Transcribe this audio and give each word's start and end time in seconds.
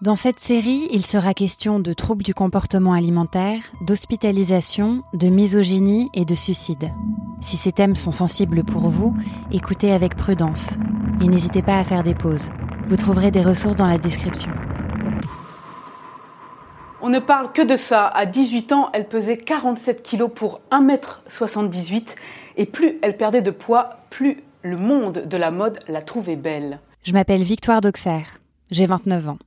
Dans 0.00 0.14
cette 0.14 0.38
série, 0.38 0.86
il 0.92 1.04
sera 1.04 1.34
question 1.34 1.80
de 1.80 1.92
troubles 1.92 2.22
du 2.22 2.32
comportement 2.32 2.92
alimentaire, 2.92 3.58
d'hospitalisation, 3.80 5.02
de 5.12 5.26
misogynie 5.26 6.08
et 6.14 6.24
de 6.24 6.36
suicide. 6.36 6.92
Si 7.40 7.56
ces 7.56 7.72
thèmes 7.72 7.96
sont 7.96 8.12
sensibles 8.12 8.62
pour 8.62 8.86
vous, 8.86 9.16
écoutez 9.50 9.90
avec 9.90 10.16
prudence 10.16 10.78
et 11.20 11.26
n'hésitez 11.26 11.62
pas 11.62 11.78
à 11.78 11.82
faire 11.82 12.04
des 12.04 12.14
pauses. 12.14 12.50
Vous 12.86 12.96
trouverez 12.96 13.32
des 13.32 13.42
ressources 13.42 13.74
dans 13.74 13.88
la 13.88 13.98
description. 13.98 14.52
On 17.02 17.08
ne 17.08 17.18
parle 17.18 17.52
que 17.52 17.62
de 17.62 17.74
ça. 17.74 18.06
À 18.06 18.24
18 18.24 18.70
ans, 18.70 18.90
elle 18.92 19.08
pesait 19.08 19.38
47 19.38 20.04
kilos 20.04 20.30
pour 20.32 20.60
1m78 20.70 22.14
et 22.56 22.66
plus 22.66 22.98
elle 23.02 23.16
perdait 23.16 23.42
de 23.42 23.50
poids, 23.50 23.98
plus 24.10 24.44
le 24.62 24.76
monde 24.76 25.24
de 25.26 25.36
la 25.36 25.50
mode 25.50 25.80
la 25.88 26.02
trouvait 26.02 26.36
belle. 26.36 26.78
Je 27.02 27.12
m'appelle 27.12 27.42
Victoire 27.42 27.80
d'Auxerre. 27.80 28.38
J'ai 28.70 28.86
29 28.86 29.30
ans. 29.30 29.38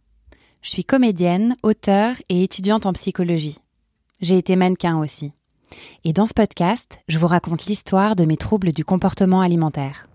Je 0.62 0.70
suis 0.70 0.86
comédienne, 0.86 1.56
auteure 1.64 2.14
et 2.30 2.44
étudiante 2.44 2.86
en 2.86 2.94
psychologie. 2.94 3.58
J'ai 4.22 4.38
été 4.38 4.56
mannequin 4.56 5.00
aussi. 5.00 5.34
Et 6.04 6.14
dans 6.14 6.28
ce 6.28 6.36
podcast, 6.36 7.00
je 7.08 7.18
vous 7.18 7.26
raconte 7.26 7.66
l'histoire 7.66 8.16
de 8.16 8.26
mes 8.26 8.38
troubles 8.38 8.72
du 8.72 8.86
comportement 8.86 9.42
alimentaire. 9.42 10.08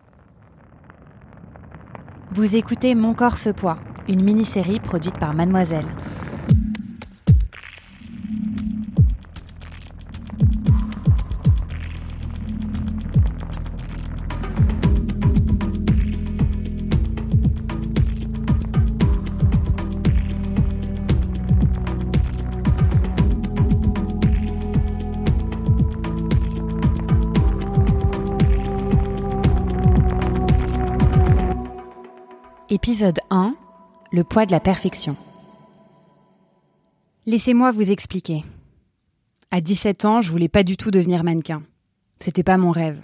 Vous 2.30 2.55
écoutez 2.55 2.94
Mon 2.94 3.12
corps 3.12 3.39
ce 3.39 3.50
poids, 3.50 3.78
une 4.08 4.22
mini-série 4.22 4.78
produite 4.78 5.19
par 5.19 5.34
Mademoiselle. 5.34 5.89
Épisode 32.89 33.19
1 33.31 33.56
Le 34.12 34.23
poids 34.23 34.47
de 34.47 34.53
la 34.53 34.61
perfection. 34.61 35.17
Laissez-moi 37.27 37.73
vous 37.73 37.91
expliquer. 37.91 38.45
À 39.51 39.61
17 39.61 40.05
ans, 40.05 40.20
je 40.20 40.31
voulais 40.31 40.47
pas 40.48 40.62
du 40.62 40.77
tout 40.77 40.92
devenir 40.92 41.25
mannequin. 41.25 41.64
C'était 42.20 42.45
pas 42.45 42.59
mon 42.59 42.70
rêve. 42.70 43.03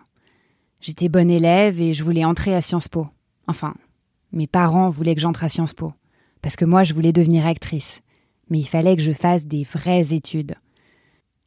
J'étais 0.80 1.08
bonne 1.08 1.30
élève 1.30 1.80
et 1.80 1.94
je 1.94 2.04
voulais 2.04 2.24
entrer 2.24 2.54
à 2.54 2.60
Sciences 2.60 2.86
Po. 2.86 3.08
Enfin, 3.48 3.74
mes 4.30 4.46
parents 4.46 4.88
voulaient 4.88 5.16
que 5.16 5.20
j'entre 5.20 5.42
à 5.42 5.48
Sciences 5.48 5.74
Po. 5.74 5.92
Parce 6.42 6.54
que 6.54 6.64
moi, 6.64 6.84
je 6.84 6.94
voulais 6.94 7.12
devenir 7.12 7.44
actrice. 7.44 8.02
Mais 8.50 8.60
il 8.60 8.68
fallait 8.68 8.94
que 8.94 9.02
je 9.02 9.10
fasse 9.12 9.46
des 9.46 9.64
vraies 9.64 10.12
études. 10.12 10.54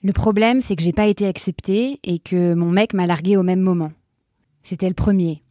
Le 0.03 0.11
problème, 0.11 0.61
c'est 0.61 0.75
que 0.75 0.83
j'ai 0.83 0.91
pas 0.91 1.07
été 1.07 1.25
acceptée 1.25 2.01
et 2.03 2.19
que 2.19 2.53
mon 2.53 2.69
mec 2.69 2.93
m'a 2.93 3.07
larguée 3.07 3.37
au 3.37 3.43
même 3.43 3.61
moment. 3.61 3.93
C'était 4.63 4.89
le 4.89 4.93
premier. 4.93 5.41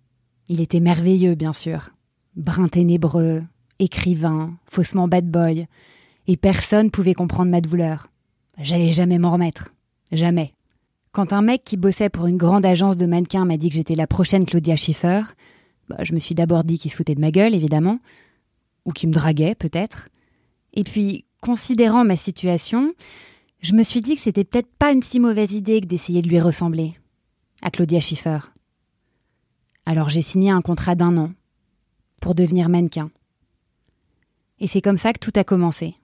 Il 0.51 0.61
était 0.61 0.81
merveilleux, 0.81 1.35
bien 1.35 1.55
sûr 1.55 1.89
brun 2.37 2.69
ténébreux, 2.69 3.43
écrivain, 3.79 4.55
faussement 4.67 5.09
bad 5.09 5.31
boy, 5.31 5.67
et 6.27 6.37
personne 6.37 6.91
pouvait 6.91 7.15
comprendre 7.15 7.51
ma 7.51 7.61
douleur. 7.61 8.09
J'allais 8.59 8.93
jamais 8.93 9.19
m'en 9.19 9.33
remettre. 9.33 9.75
Jamais. 10.13 10.53
Quand 11.13 11.33
un 11.33 11.43
mec 11.43 11.63
qui 11.65 11.77
bossait 11.77 12.09
pour 12.09 12.27
une 12.27 12.37
grande 12.37 12.65
agence 12.65 12.97
de 12.97 13.07
mannequins 13.07 13.45
m'a 13.45 13.57
dit 13.57 13.69
que 13.69 13.75
j'étais 13.75 13.95
la 13.95 14.07
prochaine 14.07 14.47
Claudia 14.47 14.77
Schiffer, 14.77 15.23
bah, 15.89 15.99
je 16.03 16.15
me 16.15 16.19
suis 16.19 16.35
d'abord 16.35 16.65
dit 16.65 16.79
qu'il 16.79 16.91
se 16.91 16.97
foutait 16.97 17.15
de 17.15 17.21
ma 17.21 17.31
gueule, 17.31 17.55
évidemment, 17.55 17.99
ou 18.85 18.93
qu'il 18.93 19.09
me 19.09 19.15
draguait, 19.15 19.55
peut-être. 19.55 20.09
Et 20.73 20.83
puis, 20.83 21.25
considérant 21.41 22.05
ma 22.05 22.17
situation, 22.17 22.95
je 23.61 23.75
me 23.75 23.83
suis 23.83 24.03
dit 24.03 24.17
que 24.17 24.23
c'était 24.23 24.45
peut-être 24.45 24.73
pas 24.79 24.93
une 24.93 25.03
si 25.03 25.21
mauvaise 25.21 25.53
idée 25.53 25.81
que 25.81 25.87
d'essayer 25.87 26.23
de 26.23 26.29
lui 26.29 26.41
ressembler. 26.41 26.95
À 27.63 27.71
Claudia 27.71 28.01
Schiffer. 28.01 28.39
Alors 29.87 30.09
j'ai 30.09 30.23
signé 30.23 30.51
un 30.51 30.63
contrat 30.63 30.95
d'un 30.95 31.17
an, 31.17 31.33
pour 32.25 32.35
devenir 32.35 32.71
mannequin. 32.71 33.11
Et 34.59 34.67
c'est 34.67 34.81
comme 34.81 34.97
ça 34.97 35.13
que 35.13 35.19
tout 35.19 35.33
a 35.37 35.45
commencé. 35.45 35.97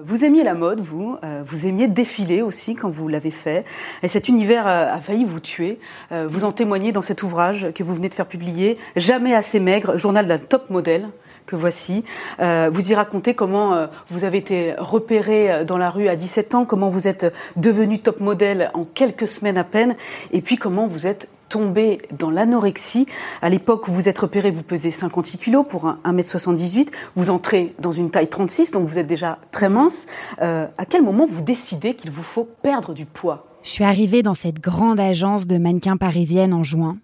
Vous 0.00 0.24
aimiez 0.24 0.42
la 0.42 0.54
mode, 0.54 0.80
vous. 0.80 1.18
Euh, 1.22 1.42
vous 1.44 1.66
aimiez 1.66 1.88
défiler 1.88 2.40
aussi 2.40 2.74
quand 2.74 2.88
vous 2.88 3.06
l'avez 3.06 3.30
fait. 3.30 3.66
Et 4.02 4.08
cet 4.08 4.28
univers 4.28 4.66
euh, 4.66 4.94
a 4.94 4.98
failli 4.98 5.26
vous 5.26 5.40
tuer. 5.40 5.78
Euh, 6.10 6.26
vous 6.26 6.46
en 6.46 6.52
témoignez 6.52 6.90
dans 6.90 7.02
cet 7.02 7.22
ouvrage 7.22 7.70
que 7.74 7.82
vous 7.82 7.94
venez 7.94 8.08
de 8.08 8.14
faire 8.14 8.26
publier, 8.26 8.78
Jamais 8.96 9.34
assez 9.34 9.60
maigre, 9.60 9.98
journal 9.98 10.26
d'un 10.26 10.38
top 10.38 10.70
modèle 10.70 11.10
que 11.44 11.56
voici. 11.56 12.04
vous 12.38 12.92
y 12.92 12.94
racontez 12.94 13.32
comment 13.32 13.88
vous 14.10 14.24
avez 14.24 14.36
été 14.36 14.74
repéré 14.76 15.64
dans 15.64 15.78
la 15.78 15.88
rue 15.88 16.08
à 16.08 16.14
17 16.14 16.54
ans, 16.54 16.66
comment 16.66 16.90
vous 16.90 17.08
êtes 17.08 17.34
devenu 17.56 18.00
top 18.00 18.20
modèle 18.20 18.70
en 18.74 18.84
quelques 18.84 19.26
semaines 19.26 19.56
à 19.56 19.64
peine, 19.64 19.96
et 20.30 20.42
puis 20.42 20.58
comment 20.58 20.86
vous 20.86 21.06
êtes 21.06 21.30
tombé 21.48 21.98
dans 22.16 22.30
l'anorexie. 22.30 23.06
À 23.42 23.48
l'époque 23.48 23.88
où 23.88 23.92
vous 23.92 24.08
êtes 24.08 24.18
repéré, 24.18 24.50
vous 24.50 24.62
pesez 24.62 24.90
56 24.90 25.38
kilos 25.38 25.66
pour 25.68 25.86
1m78. 26.04 26.88
Vous 27.16 27.30
entrez 27.30 27.74
dans 27.78 27.92
une 27.92 28.10
taille 28.10 28.28
36, 28.28 28.70
donc 28.70 28.86
vous 28.86 28.98
êtes 28.98 29.06
déjà 29.06 29.38
très 29.50 29.68
mince. 29.68 30.06
Euh, 30.40 30.66
à 30.78 30.84
quel 30.84 31.02
moment 31.02 31.26
vous 31.28 31.42
décidez 31.42 31.94
qu'il 31.94 32.10
vous 32.10 32.22
faut 32.22 32.48
perdre 32.62 32.94
du 32.94 33.06
poids? 33.06 33.46
Je 33.62 33.70
suis 33.70 33.84
arrivée 33.84 34.22
dans 34.22 34.34
cette 34.34 34.60
grande 34.60 35.00
agence 35.00 35.46
de 35.46 35.58
mannequins 35.58 35.96
parisiennes 35.96 36.54
en 36.54 36.62
juin. 36.62 36.98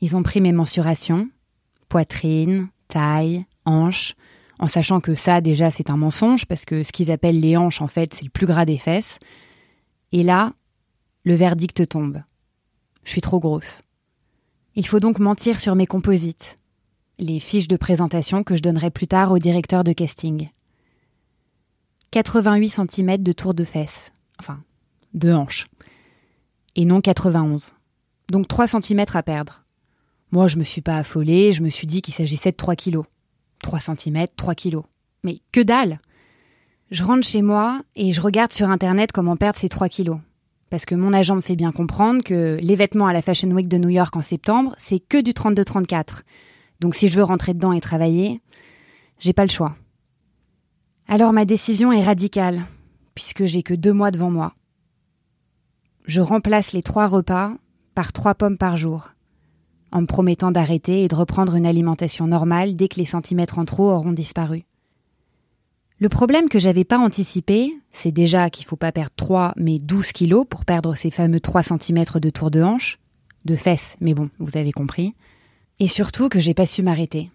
Ils 0.00 0.16
ont 0.16 0.22
pris 0.22 0.40
mes 0.40 0.52
mensurations, 0.52 1.28
poitrine, 1.88 2.68
taille, 2.88 3.46
hanches, 3.64 4.14
en 4.58 4.68
sachant 4.68 5.00
que 5.00 5.14
ça 5.14 5.40
déjà 5.40 5.70
c'est 5.70 5.90
un 5.90 5.96
mensonge 5.96 6.46
parce 6.46 6.64
que 6.64 6.82
ce 6.82 6.92
qu'ils 6.92 7.10
appellent 7.10 7.40
les 7.40 7.56
hanches 7.56 7.80
en 7.80 7.88
fait 7.88 8.14
c'est 8.14 8.24
le 8.24 8.30
plus 8.30 8.46
gras 8.46 8.64
des 8.64 8.78
fesses. 8.78 9.18
Et 10.12 10.22
là, 10.22 10.52
le 11.24 11.34
verdict 11.34 11.88
tombe. 11.88 12.22
Je 13.04 13.10
suis 13.10 13.20
trop 13.20 13.40
grosse. 13.40 13.82
Il 14.74 14.86
faut 14.86 15.00
donc 15.00 15.18
mentir 15.18 15.60
sur 15.60 15.74
mes 15.74 15.86
composites, 15.86 16.58
les 17.18 17.40
fiches 17.40 17.68
de 17.68 17.76
présentation 17.76 18.42
que 18.42 18.56
je 18.56 18.62
donnerai 18.62 18.90
plus 18.90 19.06
tard 19.06 19.32
au 19.32 19.38
directeur 19.38 19.84
de 19.84 19.92
casting. 19.92 20.48
88 22.10 22.70
cm 22.70 23.18
de 23.18 23.32
tour 23.32 23.54
de 23.54 23.64
fesses, 23.64 24.12
enfin, 24.38 24.62
de 25.14 25.32
hanches, 25.32 25.66
et 26.76 26.84
non 26.84 27.00
91. 27.00 27.74
Donc 28.30 28.48
3 28.48 28.66
cm 28.66 29.04
à 29.14 29.22
perdre. 29.22 29.64
Moi, 30.30 30.48
je 30.48 30.56
me 30.56 30.64
suis 30.64 30.80
pas 30.80 30.96
affolée, 30.96 31.52
je 31.52 31.62
me 31.62 31.68
suis 31.68 31.86
dit 31.86 32.00
qu'il 32.00 32.14
s'agissait 32.14 32.52
de 32.52 32.56
3 32.56 32.76
kilos. 32.76 33.04
3 33.62 33.80
cm, 33.80 34.26
3 34.36 34.54
kilos. 34.54 34.84
Mais 35.22 35.40
que 35.52 35.60
dalle 35.60 36.00
Je 36.90 37.04
rentre 37.04 37.26
chez 37.26 37.42
moi 37.42 37.82
et 37.94 38.12
je 38.12 38.22
regarde 38.22 38.52
sur 38.52 38.70
internet 38.70 39.12
comment 39.12 39.36
perdre 39.36 39.58
ces 39.58 39.68
3 39.68 39.88
kilos 39.88 40.18
parce 40.72 40.86
que 40.86 40.94
mon 40.94 41.12
agent 41.12 41.36
me 41.36 41.42
fait 41.42 41.54
bien 41.54 41.70
comprendre 41.70 42.24
que 42.24 42.56
les 42.58 42.76
vêtements 42.76 43.06
à 43.06 43.12
la 43.12 43.20
Fashion 43.20 43.50
Week 43.50 43.68
de 43.68 43.76
New 43.76 43.90
York 43.90 44.16
en 44.16 44.22
septembre, 44.22 44.74
c'est 44.78 45.00
que 45.00 45.20
du 45.20 45.32
32-34. 45.32 46.22
Donc 46.80 46.94
si 46.94 47.08
je 47.08 47.18
veux 47.18 47.24
rentrer 47.24 47.52
dedans 47.52 47.72
et 47.72 47.80
travailler, 47.82 48.40
j'ai 49.18 49.34
pas 49.34 49.44
le 49.44 49.50
choix. 49.50 49.76
Alors 51.08 51.34
ma 51.34 51.44
décision 51.44 51.92
est 51.92 52.02
radicale, 52.02 52.64
puisque 53.14 53.44
j'ai 53.44 53.62
que 53.62 53.74
deux 53.74 53.92
mois 53.92 54.10
devant 54.10 54.30
moi. 54.30 54.54
Je 56.06 56.22
remplace 56.22 56.72
les 56.72 56.82
trois 56.82 57.06
repas 57.06 57.52
par 57.94 58.14
trois 58.14 58.34
pommes 58.34 58.56
par 58.56 58.78
jour, 58.78 59.10
en 59.92 60.00
me 60.00 60.06
promettant 60.06 60.52
d'arrêter 60.52 61.04
et 61.04 61.08
de 61.08 61.14
reprendre 61.14 61.54
une 61.54 61.66
alimentation 61.66 62.26
normale 62.26 62.76
dès 62.76 62.88
que 62.88 62.96
les 62.96 63.04
centimètres 63.04 63.58
en 63.58 63.66
trop 63.66 63.90
auront 63.90 64.14
disparu. 64.14 64.64
Le 66.02 66.08
problème 66.08 66.48
que 66.48 66.58
j'avais 66.58 66.82
pas 66.82 66.98
anticipé, 66.98 67.72
c'est 67.92 68.10
déjà 68.10 68.50
qu'il 68.50 68.66
faut 68.66 68.74
pas 68.74 68.90
perdre 68.90 69.12
3 69.14 69.52
mais 69.56 69.78
12 69.78 70.10
kilos 70.10 70.44
pour 70.50 70.64
perdre 70.64 70.96
ces 70.96 71.12
fameux 71.12 71.38
3 71.38 71.62
cm 71.62 72.04
de 72.20 72.28
tour 72.28 72.50
de 72.50 72.60
hanche, 72.60 72.98
de 73.44 73.54
fesses, 73.54 73.96
mais 74.00 74.12
bon, 74.12 74.28
vous 74.40 74.58
avez 74.58 74.72
compris. 74.72 75.14
Et 75.78 75.86
surtout 75.86 76.28
que 76.28 76.40
j'ai 76.40 76.54
pas 76.54 76.66
su 76.66 76.82
m'arrêter. 76.82 77.30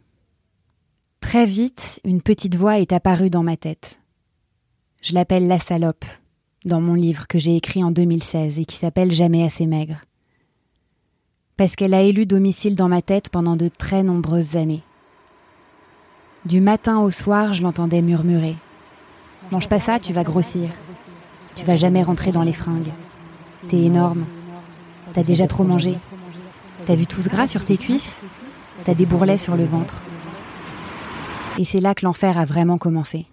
Très 1.22 1.46
vite, 1.46 2.02
une 2.04 2.22
petite 2.22 2.56
voix 2.56 2.78
est 2.78 2.92
apparue 2.92 3.30
dans 3.30 3.42
ma 3.42 3.56
tête. 3.56 4.02
Je 5.02 5.14
l'appelle 5.14 5.48
la 5.48 5.62
salope, 5.62 6.04
dans 6.66 6.82
mon 6.82 6.96
livre 6.96 7.26
que 7.28 7.40
j'ai 7.40 7.56
écrit 7.56 7.86
en 7.86 7.92
2016 7.92 8.60
et 8.60 8.66
qui 8.66 8.76
s'appelle 8.76 9.14
Jamais 9.14 9.46
assez 9.46 9.66
maigre. 9.66 10.04
Parce 11.56 11.78
qu'elle 11.78 11.94
a 11.94 12.02
élu 12.02 12.26
domicile 12.26 12.76
dans 12.76 12.90
ma 12.90 13.02
tête 13.02 13.30
pendant 13.30 13.56
de 13.56 13.70
très 13.70 14.04
nombreuses 14.04 14.58
années. 14.58 14.84
Du 16.48 16.62
matin 16.62 17.00
au 17.00 17.12
soir, 17.12 17.54
je 17.54 17.62
l'entendais 17.62 18.02
murmurer. 18.02 18.56
Mange 19.52 19.68
pas 19.68 19.82
ça, 19.82 20.00
tu 20.00 20.14
vas 20.14 20.24
grossir. 20.24 20.70
Tu 21.56 21.66
vas 21.66 21.76
jamais 21.76 22.02
rentrer 22.02 22.32
dans 22.32 22.44
les 22.44 22.54
fringues. 22.54 22.94
T'es 23.68 23.82
énorme. 23.82 24.24
T'as 25.14 25.24
déjà 25.24 25.46
trop 25.46 25.66
mangé. 25.66 25.98
T'as 26.86 26.96
vu 26.96 27.06
tout 27.06 27.22
ce 27.22 27.28
gras 27.28 27.48
sur 27.48 27.66
tes 27.66 27.76
cuisses? 27.76 28.22
T'as 28.86 28.94
des 28.94 29.06
bourrelets 29.06 29.38
sur 29.38 29.58
le 29.58 29.66
ventre. 29.66 30.02
Et 31.58 31.66
c'est 31.66 31.82
là 31.82 31.94
que 31.94 32.06
l'enfer 32.06 32.38
a 32.38 32.46
vraiment 32.46 32.78
commencé. 32.78 33.26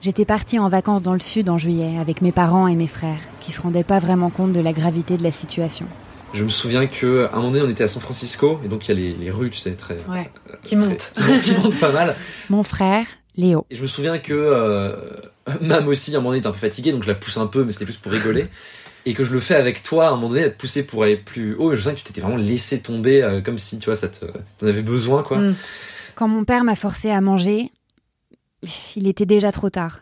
J'étais 0.00 0.24
partie 0.24 0.58
en 0.58 0.70
vacances 0.70 1.02
dans 1.02 1.12
le 1.12 1.20
sud 1.20 1.50
en 1.50 1.58
juillet 1.58 1.98
avec 1.98 2.22
mes 2.22 2.32
parents 2.32 2.68
et 2.68 2.74
mes 2.74 2.86
frères, 2.86 3.20
qui 3.40 3.52
se 3.52 3.60
rendaient 3.60 3.84
pas 3.84 3.98
vraiment 3.98 4.30
compte 4.30 4.54
de 4.54 4.60
la 4.60 4.72
gravité 4.72 5.18
de 5.18 5.24
la 5.24 5.32
situation. 5.32 5.88
Je 6.32 6.44
me 6.44 6.48
souviens 6.48 6.86
que 6.86 7.28
un 7.32 7.36
moment 7.36 7.50
donné, 7.50 7.64
on 7.64 7.70
était 7.70 7.84
à 7.84 7.88
San 7.88 8.00
Francisco, 8.00 8.60
et 8.64 8.68
donc 8.68 8.88
il 8.88 9.00
y 9.00 9.12
a 9.12 9.18
les, 9.18 9.30
rues, 9.30 9.50
tu 9.50 9.58
sais, 9.58 9.72
très. 9.72 9.96
Ouais, 10.08 10.30
qui 10.62 10.76
montent. 10.76 11.14
Qui, 11.42 11.54
montent 11.54 11.78
pas 11.78 11.92
mal. 11.92 12.14
Mon 12.50 12.62
frère, 12.62 13.06
Léo. 13.36 13.66
Et 13.70 13.76
je 13.76 13.82
me 13.82 13.86
souviens 13.86 14.18
que 14.18 14.32
euh, 14.32 14.96
Mam 15.60 15.88
aussi, 15.88 16.14
à 16.14 16.18
un 16.18 16.20
moment 16.20 16.30
donné, 16.30 16.38
était 16.38 16.48
un 16.48 16.52
peu 16.52 16.58
fatiguée, 16.58 16.92
donc 16.92 17.02
je 17.02 17.08
la 17.08 17.14
pousse 17.14 17.36
un 17.36 17.46
peu, 17.46 17.64
mais 17.64 17.72
c'était 17.72 17.84
plus 17.84 17.96
pour 17.96 18.12
rigoler. 18.12 18.46
Et 19.06 19.14
que 19.14 19.24
je 19.24 19.32
le 19.32 19.40
fais 19.40 19.54
avec 19.54 19.82
toi, 19.82 20.06
à 20.06 20.08
un 20.08 20.16
moment 20.16 20.28
donné, 20.28 20.44
à 20.44 20.50
te 20.50 20.58
pousser 20.58 20.84
pour 20.84 21.02
aller 21.02 21.16
plus 21.16 21.54
haut. 21.56 21.72
Et 21.72 21.76
je 21.76 21.80
sens 21.80 21.94
que 21.94 21.98
tu 21.98 22.04
t'étais 22.04 22.20
vraiment 22.20 22.36
laissé 22.36 22.80
tomber, 22.80 23.22
euh, 23.22 23.40
comme 23.40 23.58
si, 23.58 23.78
tu 23.78 23.86
vois, 23.86 23.96
ça 23.96 24.08
te, 24.08 24.24
t'en 24.58 24.66
avais 24.66 24.82
besoin, 24.82 25.22
quoi. 25.22 25.38
Mm. 25.38 25.56
Quand 26.14 26.28
mon 26.28 26.44
père 26.44 26.64
m'a 26.64 26.76
forcé 26.76 27.10
à 27.10 27.20
manger, 27.20 27.72
il 28.94 29.08
était 29.08 29.26
déjà 29.26 29.52
trop 29.52 29.70
tard. 29.70 30.00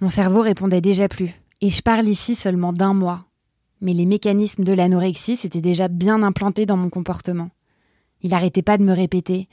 Mon 0.00 0.10
cerveau 0.10 0.40
répondait 0.40 0.80
déjà 0.80 1.08
plus. 1.08 1.30
Et 1.60 1.68
je 1.68 1.82
parle 1.82 2.08
ici 2.08 2.34
seulement 2.34 2.72
d'un 2.72 2.94
mois. 2.94 3.26
Mais 3.80 3.92
les 3.92 4.06
mécanismes 4.06 4.64
de 4.64 4.72
l'anorexie 4.72 5.36
s'étaient 5.36 5.60
déjà 5.60 5.88
bien 5.88 6.22
implantés 6.22 6.66
dans 6.66 6.76
mon 6.76 6.90
comportement. 6.90 7.50
Il 8.22 8.34
arrêtait 8.34 8.62
pas 8.62 8.78
de 8.78 8.84
me 8.84 8.92
répéter 8.92 9.48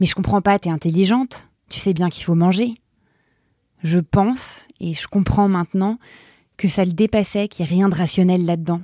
Mais 0.00 0.06
je 0.06 0.14
comprends 0.14 0.42
pas, 0.42 0.58
t'es 0.58 0.70
intelligente, 0.70 1.46
tu 1.68 1.78
sais 1.78 1.92
bien 1.92 2.10
qu'il 2.10 2.24
faut 2.24 2.34
manger. 2.34 2.74
Je 3.82 3.98
pense, 3.98 4.66
et 4.80 4.94
je 4.94 5.06
comprends 5.06 5.48
maintenant, 5.48 5.98
que 6.56 6.68
ça 6.68 6.84
le 6.84 6.92
dépassait, 6.92 7.48
qu'il 7.48 7.64
n'y 7.64 7.70
ait 7.70 7.74
rien 7.74 7.88
de 7.88 7.94
rationnel 7.94 8.44
là-dedans, 8.44 8.80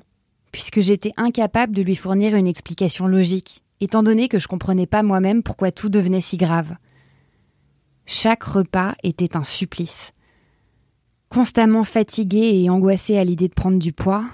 puisque 0.52 0.80
j'étais 0.80 1.12
incapable 1.16 1.74
de 1.74 1.82
lui 1.82 1.96
fournir 1.96 2.34
une 2.34 2.46
explication 2.46 3.06
logique, 3.06 3.62
étant 3.80 4.02
donné 4.02 4.28
que 4.28 4.38
je 4.38 4.48
comprenais 4.48 4.86
pas 4.86 5.02
moi-même 5.02 5.42
pourquoi 5.42 5.72
tout 5.72 5.88
devenait 5.88 6.20
si 6.20 6.36
grave. 6.36 6.76
Chaque 8.04 8.42
repas 8.42 8.94
était 9.02 9.36
un 9.36 9.44
supplice. 9.44 10.12
Constamment 11.28 11.84
fatiguée 11.84 12.62
et 12.62 12.68
angoissée 12.68 13.16
à 13.16 13.24
l'idée 13.24 13.48
de 13.48 13.54
prendre 13.54 13.78
du 13.78 13.92
poids, 13.92 14.24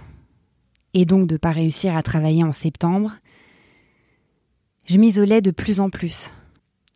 et 0.94 1.04
donc 1.04 1.26
de 1.26 1.36
pas 1.36 1.52
réussir 1.52 1.96
à 1.96 2.02
travailler 2.02 2.44
en 2.44 2.52
septembre, 2.52 3.16
je 4.84 4.98
m'isolais 4.98 5.42
de 5.42 5.50
plus 5.50 5.80
en 5.80 5.90
plus. 5.90 6.30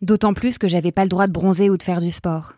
D'autant 0.00 0.34
plus 0.34 0.58
que 0.58 0.68
j'avais 0.68 0.92
pas 0.92 1.04
le 1.04 1.10
droit 1.10 1.26
de 1.26 1.32
bronzer 1.32 1.70
ou 1.70 1.76
de 1.76 1.82
faire 1.82 2.00
du 2.00 2.10
sport. 2.10 2.54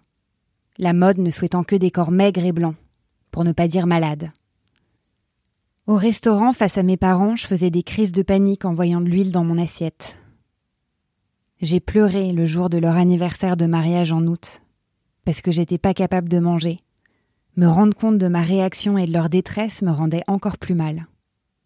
La 0.79 0.93
mode 0.93 1.19
ne 1.19 1.31
souhaitant 1.31 1.65
que 1.65 1.77
des 1.77 1.91
corps 1.91 2.11
maigres 2.11 2.45
et 2.45 2.53
blancs, 2.53 2.77
pour 3.31 3.45
ne 3.45 3.53
pas 3.53 3.69
dire 3.69 3.87
malades. 3.87 4.31
Au 5.87 5.97
restaurant, 5.97 6.53
face 6.53 6.79
à 6.79 6.83
mes 6.83 6.97
parents, 6.97 7.37
je 7.37 7.47
faisais 7.47 7.71
des 7.71 7.83
crises 7.83 8.13
de 8.13 8.23
panique 8.23 8.65
en 8.65 8.75
voyant 8.75 9.01
de 9.01 9.09
l'huile 9.09 9.33
dans 9.33 9.45
mon 9.45 9.59
assiette. 9.59 10.17
J'ai 11.61 11.81
pleuré 11.81 12.33
le 12.33 12.47
jour 12.47 12.71
de 12.71 12.79
leur 12.79 12.97
anniversaire 12.97 13.57
de 13.57 13.67
mariage 13.67 14.13
en 14.13 14.27
août, 14.27 14.63
parce 15.25 15.41
que 15.41 15.51
j'étais 15.51 15.79
pas 15.79 15.95
capable 15.95 16.29
de 16.29 16.39
manger. 16.39 16.81
Me 17.57 17.67
rendre 17.67 17.97
compte 17.97 18.19
de 18.19 18.29
ma 18.29 18.43
réaction 18.43 18.99
et 18.99 19.07
de 19.07 19.13
leur 19.13 19.29
détresse 19.29 19.83
me 19.83 19.91
rendait 19.91 20.25
encore 20.27 20.59
plus 20.59 20.75
mal. 20.75 21.07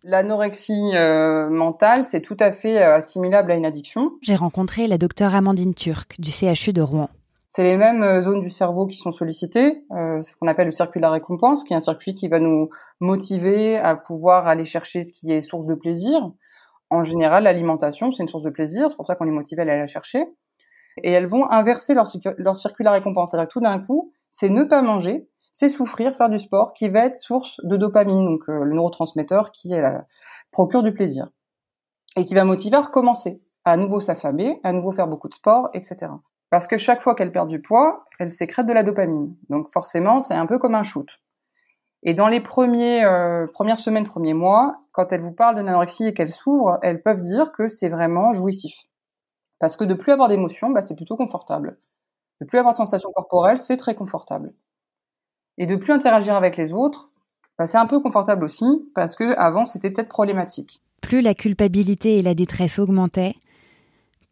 L'anorexie 0.05 0.93
euh, 0.95 1.51
mentale, 1.51 2.05
c'est 2.05 2.21
tout 2.21 2.37
à 2.39 2.53
fait 2.53 2.81
euh, 2.81 2.97
assimilable 2.97 3.51
à 3.51 3.57
une 3.57 3.67
addiction. 3.67 4.13
J'ai 4.23 4.37
rencontré 4.37 4.87
la 4.87 4.97
docteure 4.97 5.35
Amandine 5.35 5.75
Turc 5.75 6.21
du 6.21 6.31
CHU 6.31 6.73
de 6.73 6.83
Rouen. 6.83 7.09
C'est 7.51 7.65
les 7.65 7.79
mêmes 7.79 8.03
euh, 8.03 8.21
zones 8.21 8.41
du 8.41 8.51
cerveau 8.51 8.87
qui 8.87 8.97
sont 8.99 9.11
sollicitées, 9.11 9.83
euh, 9.93 10.21
ce 10.21 10.37
qu'on 10.37 10.47
appelle 10.49 10.67
le 10.67 10.71
circuit 10.71 11.01
de 11.01 11.03
la 11.03 11.11
récompense, 11.11 11.65
qui 11.65 11.73
est 11.73 11.77
un 11.77 11.81
circuit 11.81 12.13
qui 12.13 12.29
va 12.29 12.41
nous 12.41 12.69
motiver 13.01 13.79
à 13.79 13.97
pouvoir 13.97 14.47
aller 14.47 14.67
chercher 14.67 15.03
ce 15.03 15.13
qui 15.13 15.33
est 15.33 15.41
source 15.41 15.67
de 15.67 15.75
plaisir. 15.75 16.31
En 16.91 17.05
général, 17.05 17.45
l'alimentation, 17.45 18.13
c'est 18.13 18.23
une 18.23 18.29
source 18.29 18.45
de 18.45 18.51
plaisir, 18.51 18.91
c'est 18.91 18.97
pour 18.97 19.07
ça 19.07 19.15
qu'on 19.15 19.27
est 19.27 19.31
motivé 19.31 19.63
à 19.63 19.65
aller 19.65 19.77
la 19.77 19.87
chercher. 19.87 20.27
Et 21.03 21.11
elles 21.11 21.27
vont 21.27 21.51
inverser 21.51 21.95
leur, 21.95 22.07
leur 22.37 22.55
circuit 22.55 22.85
de 22.85 22.89
la 22.89 22.93
récompense. 22.93 23.31
C'est-à-dire 23.31 23.49
que 23.49 23.53
tout 23.53 23.61
d'un 23.61 23.79
coup, 23.79 24.13
c'est 24.31 24.51
ne 24.51 24.65
pas 24.65 24.83
manger, 24.83 25.27
c'est 25.59 25.71
souffrir, 25.71 26.15
faire 26.15 26.29
du 26.29 26.39
sport, 26.39 26.73
qui 26.73 26.89
va 26.89 27.07
être 27.07 27.17
source 27.17 27.61
de 27.65 27.77
dopamine, 27.77 28.25
donc 28.25 28.49
euh, 28.49 28.63
le 28.63 28.75
neurotransmetteur 28.75 29.51
qui 29.51 29.75
procure 30.53 30.85
du 30.85 30.93
plaisir. 30.93 31.31
Et 32.15 32.25
qui 32.25 32.35
va 32.35 32.45
motiver 32.45 32.77
à 32.77 32.83
recommencer, 32.83 33.43
à 33.65 33.77
nouveau 33.77 33.99
s'affamer, 33.99 34.61
à 34.63 34.73
nouveau 34.73 34.93
faire 34.93 35.09
beaucoup 35.09 35.27
de 35.27 35.35
sport, 35.35 35.69
etc. 35.75 36.13
Parce 36.49 36.69
que 36.69 36.79
chaque 36.79 37.03
fois 37.03 37.17
qu'elle 37.17 37.33
perd 37.33 37.49
du 37.49 37.61
poids, 37.61 38.05
elle 38.21 38.31
sécrète 38.31 38.67
de 38.67 38.73
la 38.73 38.85
dopamine. 38.85 39.35
Donc 39.51 39.69
forcément, 39.73 40.21
c'est 40.21 40.35
un 40.35 40.47
peu 40.47 40.61
comme 40.61 40.77
un 40.77 40.85
shoot. 40.85 41.09
Et 42.05 42.15
dans 42.15 42.29
les 42.29 42.41
premiers, 42.41 43.05
euh, 43.05 43.47
premières 43.53 43.81
semaines, 43.81 44.07
premiers 44.07 44.35
mois, 44.35 44.75
quand 44.93 45.13
elles 45.13 45.23
vous 45.23 45.33
parlent 45.33 45.57
de 45.57 45.63
l'anorexie 45.63 46.07
et 46.07 46.15
qu'elles 46.15 46.33
s'ouvrent, 46.33 46.79
elles 46.83 47.03
peuvent 47.03 47.21
dire 47.21 47.51
que 47.51 47.67
c'est 47.67 47.89
vraiment 47.89 48.33
jouissif. 48.33 48.77
Parce 49.59 49.75
que 49.75 49.83
de 49.83 49.95
plus 49.95 50.13
avoir 50.13 50.29
d'émotions, 50.29 50.71
bah, 50.71 50.83
c'est 50.83 50.95
plutôt 50.95 51.17
confortable. 51.17 51.81
De 52.41 52.47
plus 52.47 52.59
avoir 52.59 52.75
de 52.75 52.77
sensations 52.79 53.11
corporelles, 53.11 53.59
c'est 53.59 53.77
très 53.77 53.97
confortable. 53.97 54.53
Et 55.59 55.67
de 55.67 55.77
plus 55.77 55.93
interagir 55.93 56.35
avec 56.35 56.57
les 56.57 56.73
autres, 56.73 57.11
bah, 57.59 57.67
c'est 57.67 57.77
un 57.77 57.87
peu 57.87 58.01
confortable 58.01 58.45
aussi, 58.45 58.65
parce 58.95 59.15
que 59.17 59.37
avant 59.37 59.65
c'était 59.65 59.91
peut-être 59.91 60.09
problématique. 60.09 60.81
Plus 61.03 61.21
la 61.21 61.35
culpabilité 61.35 62.17
et 62.17 62.23
la 62.23 62.35
détresse 62.35 62.79
augmentaient, 62.79 63.35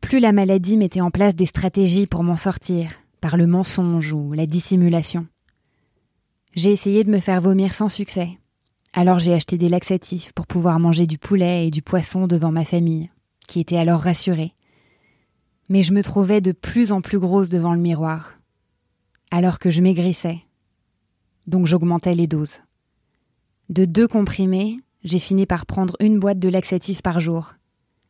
plus 0.00 0.20
la 0.20 0.32
maladie 0.32 0.76
mettait 0.76 1.00
en 1.00 1.11
place 1.11 1.34
des 1.34 1.46
stratégies 1.46 2.06
pour 2.06 2.23
m'en 2.23 2.37
sortir, 2.37 2.93
par 3.20 3.37
le 3.37 3.49
mensonge 3.49 4.12
ou 4.12 4.32
la 4.32 4.46
dissimulation. 4.46 5.26
J'ai 6.55 6.70
essayé 6.70 7.02
de 7.02 7.11
me 7.11 7.19
faire 7.19 7.40
vomir 7.40 7.75
sans 7.75 7.88
succès. 7.88 8.38
Alors 8.93 9.19
j'ai 9.19 9.34
acheté 9.34 9.58
des 9.58 9.69
laxatifs 9.69 10.32
pour 10.32 10.46
pouvoir 10.46 10.78
manger 10.78 11.06
du 11.06 11.19
poulet 11.19 11.67
et 11.67 11.70
du 11.70 11.82
poisson 11.82 12.28
devant 12.28 12.52
ma 12.52 12.64
famille, 12.64 13.11
qui 13.49 13.61
était 13.61 13.76
alors 13.76 14.00
rassurée. 14.00 14.55
Mais 15.69 15.82
je 15.82 15.93
me 15.93 16.02
trouvais 16.02 16.40
de 16.40 16.52
plus 16.52 16.93
en 16.93 17.00
plus 17.00 17.19
grosse 17.19 17.49
devant 17.49 17.75
le 17.75 17.81
miroir, 17.81 18.34
alors 19.32 19.58
que 19.58 19.70
je 19.70 19.82
maigrissais. 19.82 20.45
Donc 21.46 21.66
j'augmentais 21.66 22.14
les 22.14 22.26
doses. 22.26 22.62
De 23.69 23.84
deux 23.84 24.08
comprimés, 24.08 24.78
j'ai 25.04 25.19
fini 25.19 25.46
par 25.46 25.66
prendre 25.66 25.96
une 26.00 26.19
boîte 26.19 26.38
de 26.38 26.48
laxatifs 26.48 27.02
par 27.02 27.20
jour, 27.20 27.54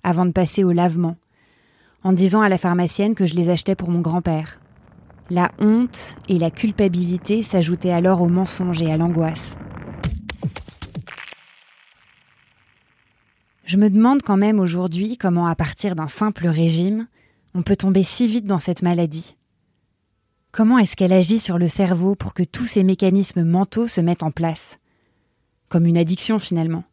avant 0.02 0.26
de 0.26 0.32
passer 0.32 0.64
au 0.64 0.72
lavement, 0.72 1.16
en 2.02 2.12
disant 2.12 2.40
à 2.40 2.48
la 2.48 2.58
pharmacienne 2.58 3.14
que 3.14 3.26
je 3.26 3.34
les 3.34 3.48
achetais 3.48 3.74
pour 3.74 3.90
mon 3.90 4.00
grand-père. 4.00 4.60
La 5.28 5.50
honte 5.58 6.16
et 6.28 6.38
la 6.38 6.50
culpabilité 6.50 7.42
s'ajoutaient 7.42 7.90
alors 7.90 8.22
au 8.22 8.28
mensonge 8.28 8.80
et 8.80 8.92
à 8.92 8.96
l'angoisse. 8.96 9.56
Je 13.64 13.76
me 13.76 13.90
demande 13.90 14.22
quand 14.22 14.36
même 14.36 14.60
aujourd'hui 14.60 15.18
comment, 15.18 15.48
à 15.48 15.56
partir 15.56 15.96
d'un 15.96 16.06
simple 16.06 16.46
régime, 16.46 17.08
on 17.54 17.62
peut 17.62 17.74
tomber 17.74 18.04
si 18.04 18.28
vite 18.28 18.46
dans 18.46 18.60
cette 18.60 18.82
maladie. 18.82 19.34
Comment 20.56 20.78
est-ce 20.78 20.96
qu'elle 20.96 21.12
agit 21.12 21.38
sur 21.38 21.58
le 21.58 21.68
cerveau 21.68 22.14
pour 22.14 22.32
que 22.32 22.42
tous 22.42 22.64
ces 22.64 22.82
mécanismes 22.82 23.44
mentaux 23.44 23.88
se 23.88 24.00
mettent 24.00 24.22
en 24.22 24.30
place? 24.30 24.78
Comme 25.68 25.84
une 25.84 25.98
addiction 25.98 26.38
finalement. 26.38 26.84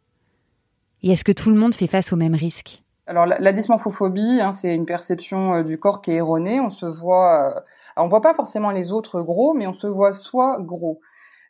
Et 1.01 1.13
est-ce 1.13 1.23
que 1.23 1.31
tout 1.31 1.49
le 1.49 1.55
monde 1.55 1.73
fait 1.73 1.87
face 1.87 2.11
au 2.11 2.17
même 2.17 2.35
risque? 2.35 2.83
Alors 3.07 3.25
la, 3.25 3.53
dysmorphophobie, 3.53 4.41
hein, 4.41 4.51
c'est 4.51 4.75
une 4.75 4.85
perception 4.85 5.53
euh, 5.53 5.63
du 5.63 5.79
corps 5.79 6.01
qui 6.01 6.11
est 6.11 6.15
erronée. 6.15 6.59
On 6.59 6.69
se 6.69 6.85
voit, 6.85 7.63
euh, 7.95 8.03
voit 8.05 8.19
pas 8.19 8.33
forcément 8.33 8.69
les 8.69 8.91
autres 8.91 9.21
gros, 9.21 9.53
mais 9.53 9.65
on 9.65 9.71
se 9.71 9.87
voit 9.87 10.11
soi 10.11 10.57
gros. 10.59 10.99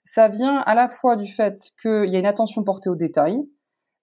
Ça 0.04 0.28
vient 0.28 0.60
à 0.68 0.76
la 0.76 0.88
fois 0.88 1.16
du 1.16 1.26
fait 1.26 1.72
qu'il 1.82 2.12
y 2.12 2.16
a 2.16 2.20
une 2.20 2.28
attention 2.28 2.64
portée 2.64 2.90
aux 2.90 2.96
détails, 2.96 3.42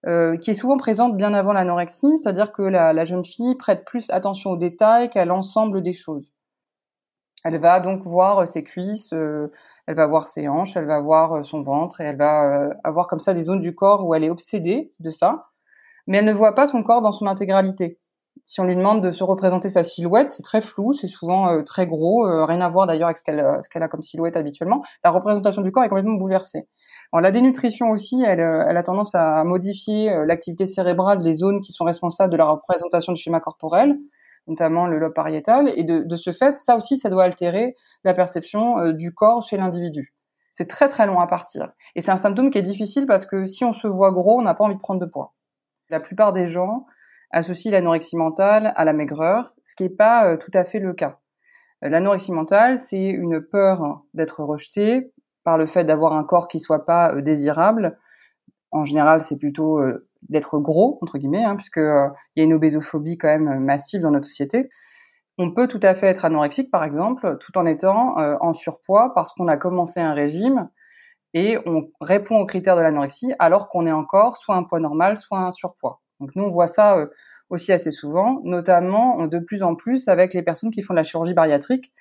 euh, 0.05 0.35
qui 0.35 0.51
est 0.51 0.55
souvent 0.55 0.75
présente 0.75 1.15
bien 1.15 1.33
avant 1.33 1.53
l'anorexie, 1.53 2.17
c'est-à-dire 2.17 2.51
que 2.51 2.63
la, 2.63 3.05
jeune 3.05 3.23
fille 3.23 3.55
prête 3.55 3.85
plus 3.85 4.09
attention 4.09 4.49
aux 4.49 4.57
détails 4.57 5.09
qu'à 5.09 5.23
l'ensemble 5.23 5.81
des 5.81 5.93
choses. 5.93 6.29
Elle 7.43 7.57
va 7.57 7.79
donc 7.79 8.03
voir 8.03 8.47
ses 8.47 8.63
cuisses, 8.63 9.13
elle 9.13 9.95
va 9.95 10.07
voir 10.07 10.27
ses 10.27 10.47
hanches, 10.47 10.75
elle 10.75 10.85
va 10.85 10.99
voir 10.99 11.43
son 11.43 11.61
ventre, 11.61 12.01
et 12.01 12.05
elle 12.05 12.17
va 12.17 12.69
avoir 12.83 13.07
comme 13.07 13.19
ça 13.19 13.33
des 13.33 13.41
zones 13.41 13.61
du 13.61 13.73
corps 13.73 14.05
où 14.05 14.13
elle 14.13 14.23
est 14.23 14.29
obsédée 14.29 14.93
de 14.99 15.09
ça 15.09 15.51
mais 16.07 16.17
elle 16.17 16.25
ne 16.25 16.33
voit 16.33 16.55
pas 16.55 16.67
son 16.67 16.83
corps 16.83 17.01
dans 17.01 17.11
son 17.11 17.27
intégralité. 17.27 17.99
Si 18.43 18.59
on 18.59 18.65
lui 18.65 18.75
demande 18.75 19.03
de 19.03 19.11
se 19.11 19.23
représenter 19.23 19.69
sa 19.69 19.83
silhouette, 19.83 20.29
c'est 20.29 20.41
très 20.41 20.61
flou, 20.61 20.93
c'est 20.93 21.07
souvent 21.07 21.49
euh, 21.49 21.63
très 21.63 21.85
gros, 21.85 22.25
euh, 22.25 22.45
rien 22.45 22.61
à 22.61 22.69
voir 22.69 22.87
d'ailleurs 22.87 23.07
avec 23.07 23.17
ce 23.17 23.23
qu'elle 23.23 23.39
euh, 23.39 23.61
ce 23.61 23.69
qu'elle 23.69 23.83
a 23.83 23.87
comme 23.87 24.01
silhouette 24.01 24.35
habituellement. 24.35 24.83
La 25.03 25.11
représentation 25.11 25.61
du 25.61 25.71
corps 25.71 25.83
est 25.83 25.89
complètement 25.89 26.15
bouleversée. 26.15 26.67
Alors, 27.11 27.21
la 27.21 27.31
dénutrition 27.31 27.91
aussi, 27.91 28.23
elle, 28.23 28.39
elle 28.39 28.77
a 28.77 28.83
tendance 28.83 29.13
à 29.15 29.43
modifier 29.43 30.09
l'activité 30.25 30.65
cérébrale 30.65 31.21
des 31.21 31.33
zones 31.33 31.59
qui 31.59 31.73
sont 31.73 31.83
responsables 31.83 32.31
de 32.31 32.37
la 32.37 32.45
représentation 32.45 33.11
du 33.11 33.21
schéma 33.21 33.41
corporel, 33.41 33.97
notamment 34.47 34.87
le 34.87 34.99
lobe 34.99 35.13
pariétal, 35.13 35.71
et 35.75 35.83
de, 35.83 36.03
de 36.03 36.15
ce 36.15 36.31
fait, 36.31 36.57
ça 36.57 36.75
aussi, 36.75 36.97
ça 36.97 37.09
doit 37.09 37.23
altérer 37.23 37.75
la 38.03 38.13
perception 38.13 38.91
du 38.91 39.13
corps 39.13 39.43
chez 39.43 39.57
l'individu. 39.57 40.13
C'est 40.51 40.67
très 40.67 40.87
très 40.89 41.07
long 41.07 41.19
à 41.19 41.27
partir. 41.27 41.71
Et 41.95 42.01
c'est 42.01 42.11
un 42.11 42.17
symptôme 42.17 42.51
qui 42.51 42.57
est 42.57 42.63
difficile 42.63 43.05
parce 43.05 43.25
que 43.25 43.45
si 43.45 43.63
on 43.63 43.73
se 43.73 43.87
voit 43.87 44.11
gros, 44.11 44.39
on 44.39 44.41
n'a 44.41 44.53
pas 44.53 44.65
envie 44.65 44.75
de 44.75 44.81
prendre 44.81 44.99
de 44.99 45.05
poids. 45.05 45.33
La 45.89 45.99
plupart 45.99 46.33
des 46.33 46.47
gens 46.47 46.85
associent 47.31 47.71
l'anorexie 47.71 48.17
mentale 48.17 48.73
à 48.75 48.85
la 48.85 48.93
maigreur, 48.93 49.53
ce 49.63 49.75
qui 49.75 49.83
n'est 49.83 49.89
pas 49.89 50.25
euh, 50.25 50.37
tout 50.37 50.51
à 50.53 50.63
fait 50.63 50.79
le 50.79 50.93
cas. 50.93 51.19
Euh, 51.83 51.89
l'anorexie 51.89 52.33
mentale, 52.33 52.77
c'est 52.77 53.05
une 53.05 53.41
peur 53.41 54.03
d'être 54.13 54.43
rejeté 54.43 55.13
par 55.43 55.57
le 55.57 55.65
fait 55.65 55.83
d'avoir 55.83 56.13
un 56.13 56.23
corps 56.23 56.47
qui 56.47 56.59
soit 56.59 56.85
pas 56.85 57.13
euh, 57.13 57.21
désirable. 57.21 57.97
En 58.71 58.83
général, 58.83 59.21
c'est 59.21 59.37
plutôt 59.37 59.81
d'être 60.29 60.59
gros 60.59 60.99
entre 61.01 61.17
guillemets, 61.17 61.43
hein, 61.43 61.55
puisque 61.55 61.77
il 61.77 62.39
y 62.39 62.41
a 62.41 62.43
une 62.43 62.53
obésophobie 62.53 63.17
quand 63.17 63.27
même 63.27 63.59
massive 63.59 64.01
dans 64.01 64.11
notre 64.11 64.25
société. 64.25 64.69
On 65.37 65.51
peut 65.51 65.67
tout 65.67 65.79
à 65.81 65.95
fait 65.95 66.07
être 66.07 66.25
anorexique, 66.25 66.69
par 66.69 66.83
exemple, 66.83 67.37
tout 67.39 67.57
en 67.57 67.65
étant 67.65 68.17
en 68.17 68.53
surpoids 68.53 69.13
parce 69.15 69.33
qu'on 69.33 69.47
a 69.47 69.57
commencé 69.57 69.99
un 69.99 70.13
régime 70.13 70.69
et 71.33 71.57
on 71.65 71.89
répond 72.01 72.37
aux 72.37 72.45
critères 72.45 72.75
de 72.75 72.81
l'anorexie 72.81 73.33
alors 73.39 73.69
qu'on 73.69 73.87
est 73.87 73.91
encore 73.91 74.37
soit 74.37 74.55
un 74.55 74.63
poids 74.63 74.79
normal, 74.79 75.17
soit 75.17 75.39
un 75.39 75.51
surpoids. 75.51 76.01
Donc 76.19 76.35
nous, 76.35 76.43
on 76.43 76.49
voit 76.49 76.67
ça 76.67 76.97
euh, 76.97 77.07
aussi 77.49 77.71
assez 77.71 77.91
souvent, 77.91 78.41
notamment 78.43 79.27
de 79.27 79.39
plus 79.39 79.63
en 79.63 79.75
plus 79.75 80.07
avec 80.07 80.33
les 80.33 80.43
personnes 80.43 80.71
qui 80.71 80.81
font 80.81 80.93
de 80.93 80.99
la 80.99 81.03
chirurgie 81.03 81.33
bariatrique 81.33 81.91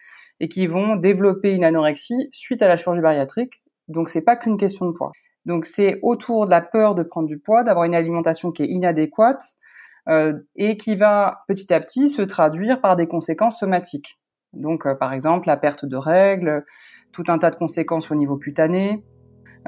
et 0.40 0.48
qui 0.48 0.66
vont 0.66 0.96
développer 0.96 1.52
une 1.52 1.64
anorexie 1.64 2.28
suite 2.32 2.62
à 2.62 2.68
la 2.68 2.76
chirurgie 2.76 3.02
bariatrique. 3.02 3.62
Donc 3.88 4.08
c'est 4.08 4.20
pas 4.20 4.36
qu'une 4.36 4.56
question 4.56 4.86
de 4.86 4.92
poids. 4.92 5.12
Donc 5.46 5.66
c'est 5.66 5.98
autour 6.02 6.46
de 6.46 6.50
la 6.50 6.60
peur 6.60 6.94
de 6.94 7.02
prendre 7.02 7.28
du 7.28 7.38
poids, 7.38 7.64
d'avoir 7.64 7.84
une 7.84 7.94
alimentation 7.94 8.50
qui 8.50 8.62
est 8.62 8.68
inadéquate 8.68 9.42
euh, 10.08 10.34
et 10.56 10.76
qui 10.76 10.96
va 10.96 11.44
petit 11.48 11.72
à 11.72 11.80
petit 11.80 12.08
se 12.08 12.22
traduire 12.22 12.80
par 12.80 12.96
des 12.96 13.06
conséquences 13.06 13.58
somatiques. 13.58 14.18
Donc 14.52 14.86
euh, 14.86 14.94
par 14.94 15.12
exemple 15.12 15.46
la 15.46 15.56
perte 15.56 15.84
de 15.84 15.96
règles, 15.96 16.64
tout 17.12 17.24
un 17.28 17.38
tas 17.38 17.50
de 17.50 17.56
conséquences 17.56 18.10
au 18.10 18.14
niveau 18.14 18.36
cutané, 18.36 19.02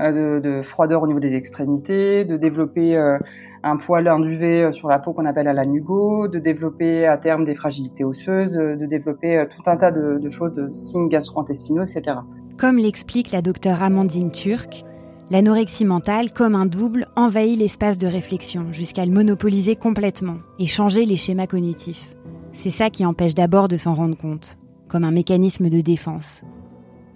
euh, 0.01 0.41
de, 0.41 0.49
de, 0.49 0.63
froideur 0.63 1.03
au 1.03 1.07
niveau 1.07 1.21
des 1.21 1.35
extrémités, 1.35 2.25
de 2.25 2.39
développer 2.39 2.97
euh, 2.97 3.19
un 3.63 3.77
poil 3.77 4.09
induvé 4.09 4.65
euh, 4.65 4.73
sur 4.73 4.89
la 4.89 4.99
peau 4.99 5.13
qu'on 5.13 5.27
appelle 5.27 5.49
à 5.49 5.53
la 5.53 5.67
nugo, 5.67 6.29
de 6.29 6.39
développer 6.39 7.07
à 7.07 7.19
terme 7.19 7.45
des 7.45 7.55
fragilités 7.55 8.03
osseuses, 8.03 8.55
de 8.55 8.87
développer 8.87 9.45
tout 9.55 9.71
un 9.71 9.77
tas 9.77 9.91
de, 9.91 10.19
de 10.19 10.31
choses, 10.31 10.53
de 10.53 10.73
signes 10.73 11.09
gastro-intestinaux, 11.09 11.83
etc. 11.83 12.17
Comme 12.59 12.79
l'explique 12.79 13.33
la 13.33 13.43
docteure 13.43 13.83
Amandine 13.83 14.31
Turc, 14.31 14.83
l'anorexie 15.33 15.87
mentale, 15.87 16.31
comme 16.31 16.55
un 16.55 16.67
double, 16.67 17.09
envahit 17.17 17.59
l'espace 17.59 17.97
de 17.97 18.07
réflexion 18.07 18.71
jusqu'à 18.71 19.07
le 19.07 19.13
monopoliser 19.13 19.77
complètement 19.77 20.37
et 20.59 20.67
changer 20.67 21.07
les 21.07 21.17
schémas 21.17 21.47
cognitifs. 21.47 22.15
C'est 22.53 22.69
ça 22.69 22.91
qui 22.91 23.07
empêche 23.07 23.35
d'abord 23.35 23.67
de 23.67 23.79
s'en 23.79 23.95
rendre 23.95 24.15
compte, 24.15 24.59
comme 24.89 25.05
un 25.05 25.11
mécanisme 25.11 25.71
de 25.71 25.81
défense. 25.81 26.43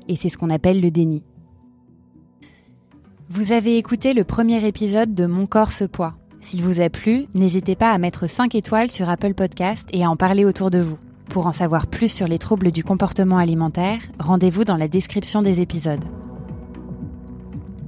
Et 0.08 0.16
c'est 0.16 0.30
ce 0.30 0.38
qu'on 0.38 0.48
appelle 0.48 0.80
le 0.80 0.90
déni. 0.90 1.22
Vous 3.28 3.52
avez 3.52 3.76
écouté 3.76 4.14
le 4.14 4.24
premier 4.24 4.66
épisode 4.66 5.14
de 5.14 5.26
Mon 5.26 5.44
corps 5.44 5.72
se 5.72 5.84
poids. 5.84 6.14
S'il 6.40 6.62
vous 6.62 6.80
a 6.80 6.88
plu, 6.88 7.26
n'hésitez 7.34 7.76
pas 7.76 7.90
à 7.90 7.98
mettre 7.98 8.30
5 8.30 8.54
étoiles 8.54 8.90
sur 8.90 9.10
Apple 9.10 9.34
Podcast 9.34 9.90
et 9.92 10.04
à 10.04 10.10
en 10.10 10.16
parler 10.16 10.46
autour 10.46 10.70
de 10.70 10.78
vous. 10.78 10.96
Pour 11.28 11.46
en 11.46 11.52
savoir 11.52 11.86
plus 11.86 12.08
sur 12.08 12.28
les 12.28 12.38
troubles 12.38 12.72
du 12.72 12.82
comportement 12.82 13.36
alimentaire, 13.36 14.00
rendez-vous 14.18 14.64
dans 14.64 14.78
la 14.78 14.88
description 14.88 15.42
des 15.42 15.60
épisodes. 15.60 16.04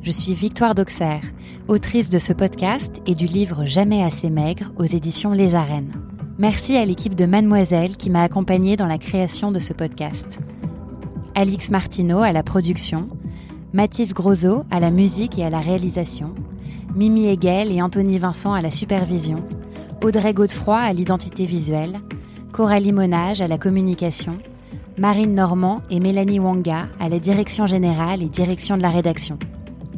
Je 0.02 0.12
suis 0.12 0.32
Victoire 0.32 0.74
d'Auxerre, 0.74 1.22
autrice 1.66 2.08
de 2.08 2.18
ce 2.18 2.32
podcast 2.32 2.94
et 3.06 3.14
du 3.14 3.26
livre 3.26 3.66
Jamais 3.66 4.02
assez 4.02 4.30
maigre 4.30 4.72
aux 4.76 4.84
éditions 4.84 5.32
Les 5.32 5.54
Arènes. 5.54 5.92
Merci 6.38 6.76
à 6.76 6.84
l'équipe 6.84 7.16
de 7.16 7.26
Mademoiselle 7.26 7.96
qui 7.96 8.08
m'a 8.08 8.22
accompagnée 8.22 8.76
dans 8.76 8.86
la 8.86 8.98
création 8.98 9.50
de 9.50 9.58
ce 9.58 9.72
podcast. 9.72 10.38
Alix 11.34 11.70
Martineau 11.70 12.20
à 12.20 12.32
la 12.32 12.44
production, 12.44 13.08
Mathis 13.72 14.14
Grosot 14.14 14.62
à 14.70 14.78
la 14.78 14.92
musique 14.92 15.36
et 15.38 15.44
à 15.44 15.50
la 15.50 15.60
réalisation, 15.60 16.34
Mimi 16.94 17.26
Hegel 17.26 17.72
et 17.72 17.82
Anthony 17.82 18.18
Vincent 18.18 18.52
à 18.52 18.60
la 18.60 18.70
supervision, 18.70 19.42
Audrey 20.02 20.32
Godefroy 20.32 20.78
à 20.78 20.92
l'identité 20.92 21.44
visuelle, 21.44 21.98
Coralie 22.52 22.92
Monage 22.92 23.40
à 23.40 23.48
la 23.48 23.58
communication, 23.58 24.38
Marine 24.96 25.34
Normand 25.34 25.82
et 25.90 25.98
Mélanie 26.00 26.38
Wanga 26.38 26.86
à 27.00 27.08
la 27.08 27.18
direction 27.18 27.66
générale 27.66 28.22
et 28.22 28.28
direction 28.28 28.76
de 28.76 28.82
la 28.82 28.90
rédaction. 28.90 29.38